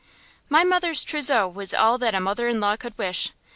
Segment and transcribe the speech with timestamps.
[0.49, 3.29] My mother's trousseau was all that a mother in law could wish.